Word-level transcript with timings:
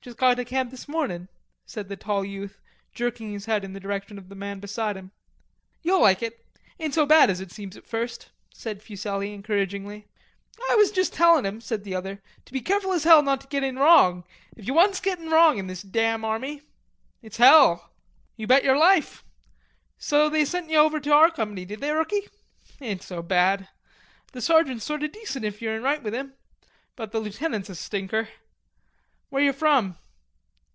Just 0.00 0.16
got 0.16 0.34
to 0.36 0.44
camp 0.44 0.70
this 0.70 0.88
mornin'," 0.88 1.28
said 1.66 1.88
the 1.90 1.96
tall 1.96 2.24
youth, 2.24 2.60
jerking 2.94 3.30
his 3.32 3.44
head 3.44 3.62
in 3.62 3.74
the 3.74 3.80
direction 3.80 4.16
of 4.16 4.30
the 4.30 4.34
man 4.34 4.58
beside 4.58 4.96
him. 4.96 5.10
"You'll 5.82 6.00
like 6.00 6.22
it. 6.22 6.46
Ain't 6.80 6.94
so 6.94 7.04
bad 7.04 7.28
as 7.28 7.42
it 7.42 7.50
seems 7.52 7.76
at 7.76 7.86
first," 7.86 8.30
said 8.50 8.80
Fuselli 8.82 9.34
encouragingly. 9.34 10.06
"I 10.70 10.76
was 10.76 10.92
just 10.92 11.12
telling 11.12 11.44
him," 11.44 11.60
said 11.60 11.84
the 11.84 11.94
other, 11.94 12.22
"to 12.46 12.52
be 12.54 12.62
careful 12.62 12.92
as 12.94 13.04
hell 13.04 13.22
not 13.22 13.42
to 13.42 13.46
get 13.48 13.62
in 13.62 13.76
wrong. 13.76 14.24
If 14.56 14.64
ye 14.64 14.70
once 14.70 14.98
get 14.98 15.18
in 15.18 15.28
wrong 15.28 15.58
in 15.58 15.66
this 15.66 15.82
damn 15.82 16.24
army... 16.24 16.62
it's 17.20 17.36
hell." 17.36 17.90
"You 18.36 18.46
bet 18.46 18.64
yer 18.64 18.78
life... 18.78 19.24
so 19.98 20.30
they 20.30 20.46
sent 20.46 20.70
ye 20.70 20.76
over 20.76 21.00
to 21.00 21.12
our 21.12 21.30
company, 21.30 21.66
did 21.66 21.80
they, 21.82 21.90
rookie? 21.90 22.28
Ain't 22.80 23.02
so 23.02 23.20
bad. 23.20 23.68
The 24.32 24.40
sergeant's 24.40 24.86
sort 24.86 25.02
o' 25.02 25.06
decent 25.08 25.44
if 25.44 25.60
yo're 25.60 25.76
in 25.76 25.82
right 25.82 26.02
with 26.02 26.14
him, 26.14 26.32
but 26.96 27.12
the 27.12 27.20
lieutenant's 27.20 27.68
a 27.68 27.74
stinker.... 27.74 28.28
Where 29.30 29.42
you 29.42 29.52
from?" 29.52 29.98